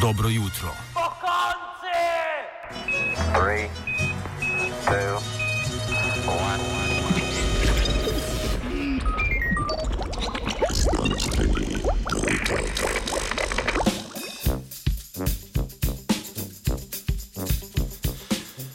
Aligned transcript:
Dobro 0.00 0.28
jutro. 0.28 0.72
Three, 3.34 3.68
two, 4.86 5.18
one. 6.24 6.60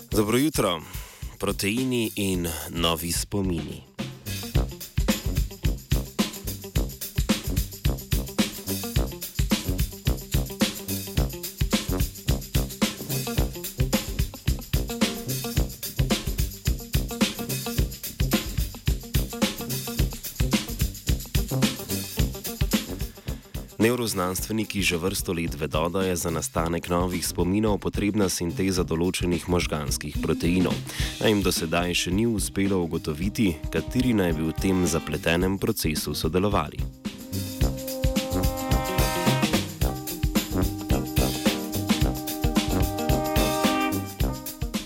Dobro 0.09 0.37
jutro, 0.37 0.83
proteini 1.37 2.11
in 2.15 2.49
novi 2.71 3.11
spomini. 3.11 3.92
Neuroznanstveniki 23.83 24.79
že 24.79 24.95
vrsto 24.95 25.35
let 25.35 25.59
vedo, 25.59 25.89
da 25.91 26.07
je 26.07 26.15
za 26.15 26.31
nastanek 26.31 26.87
novih 26.87 27.19
spominov 27.19 27.83
potrebna 27.83 28.29
sinteza 28.31 28.87
določenih 28.87 29.43
možganskih 29.51 30.23
proteinov, 30.23 30.71
a 31.19 31.27
jim 31.27 31.43
do 31.43 31.51
sedaj 31.51 31.91
še 31.91 32.15
ni 32.15 32.23
uspelo 32.23 32.79
ugotoviti, 32.79 33.51
kateri 33.75 34.15
naj 34.15 34.39
bi 34.39 34.47
v 34.47 34.55
tem 34.55 34.87
zapletenem 34.87 35.59
procesu 35.59 36.15
sodelovali. 36.15 37.02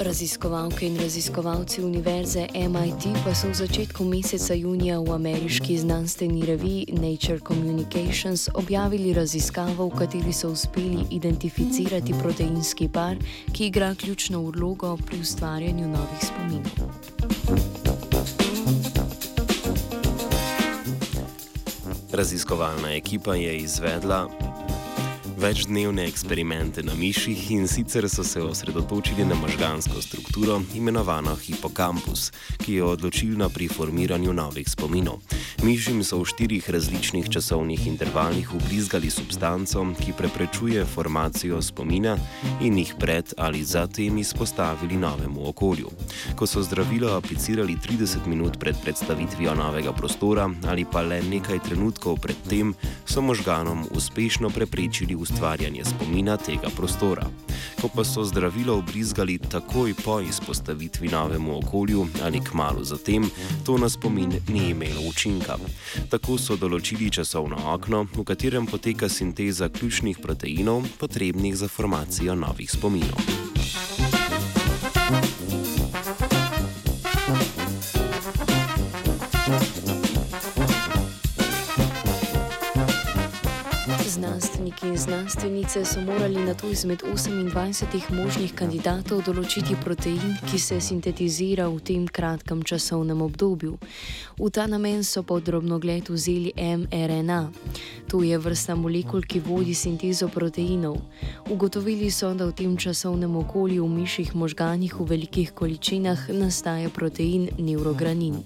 Raziskovalke 0.08 0.86
in 0.86 0.98
raziskovalci 0.98 1.82
Univerze 1.82 2.48
MIT 2.54 3.12
pa 3.26 3.36
so 3.36 3.52
v 3.52 3.60
začetku 3.60 4.08
meseca 4.08 4.56
junija 4.56 5.04
v 5.04 5.12
ameriški 5.12 5.76
znanstveni 5.84 6.48
reviji 6.48 6.96
Nature 6.96 7.44
Communications 7.44 8.48
objavili 8.56 9.12
raziskavo, 9.14 9.92
v 9.92 9.98
kateri 10.00 10.32
so 10.32 10.56
uspeli 10.56 11.04
identificirati 11.12 12.16
proteinski 12.24 12.88
par, 12.88 13.20
ki 13.52 13.68
igra 13.68 13.92
ključno 14.00 14.48
vlogo 14.48 14.96
pri 14.98 15.20
ustvarjanju 15.20 15.88
novih 15.88 16.22
spominov. 16.24 16.88
Raziskovalna 22.16 22.96
ekipa 22.96 23.36
je 23.36 23.58
izvedla 23.58 24.47
večdnevne 25.38 26.06
eksperimente 26.06 26.84
na 26.84 26.96
miših 26.96 27.52
in 27.52 27.68
sicer 27.68 28.10
so 28.10 28.24
se 28.24 28.42
osredotočili 28.42 29.26
na 29.26 29.36
možgansko 29.36 30.02
strukturo, 30.02 30.62
imenovano 30.76 31.36
hipokampus, 31.36 32.32
ki 32.58 32.74
je 32.74 32.84
odločilna 32.84 33.50
pri 33.50 33.68
formiranju 33.68 34.34
novih 34.34 34.70
spominov. 34.70 35.20
Mišim 35.64 36.04
so 36.04 36.20
v 36.22 36.26
štirih 36.26 36.70
različnih 36.70 37.30
časovnih 37.30 37.88
intervalih 37.88 38.54
ubrizgali 38.56 39.10
substanco, 39.10 39.86
ki 40.02 40.14
preprečuje 40.18 40.86
formacijo 40.86 41.62
spomina 41.62 42.18
in 42.62 42.78
jih 42.78 42.96
pred 43.00 43.34
ali 43.38 43.64
zatem 43.64 44.18
izpostavili 44.18 44.98
novemu 44.98 45.50
okolju. 45.50 45.90
Ko 46.36 46.48
so 46.48 46.62
zdravilo 46.62 47.14
aplicirali 47.18 47.78
30 47.78 48.26
minut 48.26 48.60
pred 48.60 48.76
predstavitvijo 48.84 49.56
novega 49.56 49.94
prostora 49.94 50.50
ali 50.68 50.86
pa 50.92 51.02
le 51.02 51.22
nekaj 51.22 51.60
trenutkov 51.60 52.18
pred 52.22 52.38
tem, 52.50 52.74
so 53.06 53.22
možganom 53.22 53.86
uspešno 53.92 54.50
preprečili 54.50 55.16
ustvarjanje 55.28 55.86
spomina 55.86 56.38
tega 56.38 56.70
prostora. 56.76 57.28
Ko 57.82 57.90
pa 57.96 58.04
so 58.04 58.24
zdravilo 58.24 58.78
obrizgali 58.78 59.38
takoj 59.38 59.94
po 60.06 60.20
izpostavitvi 60.22 61.08
novemu 61.08 61.58
okolju 61.58 62.08
ali 62.24 62.40
kmalo 62.44 62.84
zatem, 62.84 63.30
to 63.66 63.78
na 63.78 63.90
spomin 63.90 64.34
ni 64.48 64.70
imelo 64.70 65.02
učinka. 65.10 65.58
Tako 66.10 66.38
so 66.38 66.56
določili 66.56 67.12
časovno 67.12 67.60
okno, 67.74 68.06
v 68.16 68.24
katerem 68.24 68.68
poteka 68.68 69.10
sinteza 69.10 69.70
ključnih 69.70 70.18
proteinov, 70.24 70.88
potrebnih 71.00 71.58
za 71.58 71.68
formacijo 71.68 72.36
novih 72.36 72.72
spominov. 72.72 74.07
Znanstveniki 84.08 84.88
in 84.88 84.98
znanstvenice 84.98 85.86
so 85.86 86.02
morali 86.02 86.46
na 86.46 86.54
to 86.54 86.70
izmed 86.70 87.04
28 87.04 88.14
možnih 88.24 88.54
kandidatov 88.56 89.26
določiti 89.28 89.76
protein, 89.84 90.38
ki 90.48 90.60
se 90.60 90.78
sintetizira 90.82 91.66
v 91.68 91.82
tem 91.84 92.06
kratkem 92.08 92.62
časovnem 92.64 93.20
obdobju. 93.22 93.76
V 94.40 94.50
ta 94.50 94.64
namen 94.68 95.04
so 95.04 95.26
pod 95.28 95.44
drobnogled 95.44 96.08
vzeli 96.08 96.54
mRNA. 96.56 97.52
To 98.08 98.24
je 98.24 98.38
vrsta 98.40 98.78
molekul, 98.80 99.28
ki 99.28 99.44
vodi 99.44 99.76
sintezo 99.76 100.32
proteinov. 100.32 101.02
Ugotovili 101.52 102.08
so, 102.08 102.32
da 102.32 102.48
v 102.48 102.56
tem 102.56 102.78
časovnem 102.80 103.36
okolju 103.44 103.84
v 103.84 103.92
miših 103.92 104.36
možganih 104.36 104.96
v 104.96 105.04
velikih 105.04 105.52
količinah 105.52 106.30
nastaja 106.32 106.88
protein 106.90 107.50
neurogranin. 107.60 108.40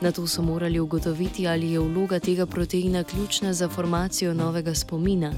Na 0.00 0.12
to 0.12 0.26
so 0.26 0.42
morali 0.42 0.80
ugotoviti, 0.80 1.48
ali 1.48 1.72
je 1.72 1.80
vloga 1.80 2.18
tega 2.18 2.46
proteina 2.46 3.04
ključna 3.04 3.52
za 3.52 3.68
formacijo 3.68 4.34
novega 4.34 4.74
spomina. 4.74 5.32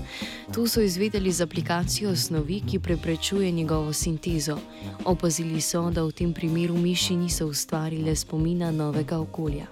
Tu 0.54 0.66
so 0.66 0.80
izvedeli 0.80 1.32
z 1.32 1.40
aplikacijo 1.40 2.16
snovi, 2.16 2.62
ki 2.70 2.78
preprečuje 2.78 3.50
njegovo 3.50 3.92
sintezo. 3.92 4.58
Opazili 5.04 5.60
so, 5.60 5.90
da 5.90 6.04
v 6.04 6.12
tem 6.12 6.32
primeru 6.32 6.78
miši 6.78 7.16
niso 7.16 7.46
ustvarile 7.46 8.16
spomina 8.16 8.70
novega 8.70 9.18
okolja. 9.18 9.66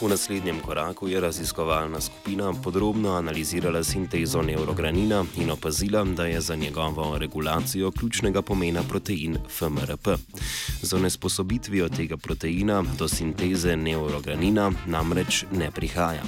V 0.00 0.08
naslednjem 0.08 0.60
koraku 0.60 1.08
je 1.08 1.20
raziskovalna 1.20 2.00
skupina 2.00 2.52
podrobno 2.64 3.12
analizirala 3.12 3.84
sintezo 3.84 4.42
neurogranina 4.42 5.24
in 5.36 5.50
opazila, 5.50 6.04
da 6.04 6.26
je 6.26 6.40
za 6.40 6.54
njegovo 6.56 7.18
regulacijo 7.18 7.90
ključnega 7.90 8.42
pomena 8.42 8.82
protein 8.82 9.36
FMRP. 9.48 10.08
Z 10.82 10.92
onesposobitvijo 10.92 11.88
tega 11.88 12.16
proteina 12.16 12.84
do 12.98 13.08
sinteze 13.08 13.76
neurogranina 13.76 14.72
namreč 14.86 15.44
ne 15.52 15.70
prihaja. 15.70 16.22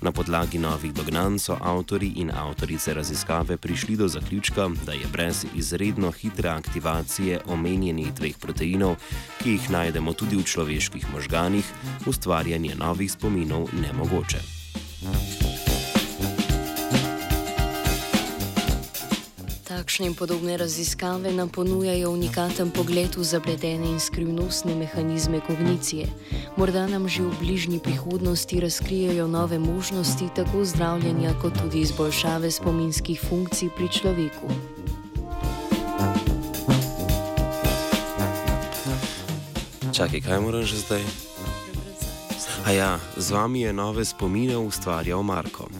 Na 0.00 0.12
podlagi 0.12 0.58
novih 0.58 0.92
dognanj 0.94 1.38
so 1.38 1.58
avtori 1.60 2.12
in 2.16 2.30
avtorice 2.30 2.94
raziskave 2.94 3.56
prišli 3.56 3.96
do 3.96 4.08
zaključka, 4.08 4.68
da 4.86 4.92
je 4.92 5.06
brez 5.12 5.44
izredno 5.54 6.10
hitre 6.10 6.48
aktivacije 6.48 7.40
omenjenih 7.46 8.14
dveh 8.14 8.38
proteinov, 8.38 8.96
ki 9.42 9.50
jih 9.50 9.70
najdemo 9.70 10.12
tudi 10.12 10.36
v 10.36 10.44
človeških 10.44 11.06
možganih, 11.12 11.64
ustvarjanje 12.06 12.74
novih 12.74 13.15
spominov 13.16 13.72
nemogoče. 13.72 14.38
Takšne 19.64 20.06
in 20.06 20.14
podobne 20.14 20.56
raziskave 20.56 21.32
nam 21.32 21.48
ponujajo 21.48 22.12
unikaten 22.12 22.70
pogled 22.70 23.16
v 23.16 23.24
zapletene 23.24 23.88
in 23.88 24.00
skrivnostne 24.00 24.76
mehanizme 24.76 25.40
kognicije. 25.40 26.06
Morda 26.56 26.84
nam 26.86 27.08
že 27.08 27.24
v 27.24 27.32
bližnji 27.40 27.80
prihodnosti 27.80 28.60
razkrijejo 28.60 29.28
nove 29.28 29.58
možnosti 29.58 30.28
tako 30.36 30.64
zdravljenja 30.64 31.32
kot 31.40 31.56
tudi 31.56 31.80
izboljšave 31.88 32.50
spominskih 32.50 33.20
funkcij 33.20 33.68
pri 33.76 33.88
človeku. 33.88 34.48
Čakaj, 39.96 40.20
kaj 40.20 40.40
moram 40.40 40.64
že 40.64 40.76
zdaj? 40.76 41.35
A 42.66 42.74
ja, 42.74 42.98
z 43.14 43.30
vami 43.30 43.62
je 43.62 43.70
nove 43.70 44.02
spomine 44.02 44.58
ustvarjal 44.58 45.22
Marko. 45.22 45.70